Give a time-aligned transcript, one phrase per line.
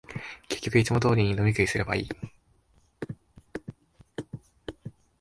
[0.49, 2.09] 結局、いつも通りに飲み食いすればいい